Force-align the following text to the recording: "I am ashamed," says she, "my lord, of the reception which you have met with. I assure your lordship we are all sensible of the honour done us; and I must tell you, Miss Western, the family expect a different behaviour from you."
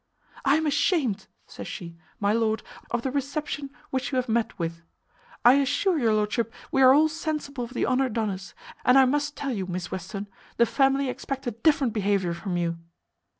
"I 0.43 0.55
am 0.57 0.65
ashamed," 0.65 1.27
says 1.45 1.67
she, 1.67 1.95
"my 2.19 2.33
lord, 2.33 2.63
of 2.89 3.03
the 3.03 3.11
reception 3.11 3.69
which 3.91 4.11
you 4.11 4.15
have 4.15 4.27
met 4.27 4.57
with. 4.57 4.81
I 5.45 5.53
assure 5.61 5.99
your 5.99 6.11
lordship 6.15 6.51
we 6.71 6.81
are 6.81 6.91
all 6.91 7.07
sensible 7.07 7.63
of 7.65 7.75
the 7.75 7.85
honour 7.85 8.09
done 8.09 8.31
us; 8.31 8.55
and 8.83 8.97
I 8.97 9.05
must 9.05 9.37
tell 9.37 9.51
you, 9.53 9.67
Miss 9.67 9.91
Western, 9.91 10.27
the 10.57 10.65
family 10.65 11.07
expect 11.07 11.45
a 11.45 11.51
different 11.51 11.93
behaviour 11.93 12.33
from 12.33 12.57
you." 12.57 12.79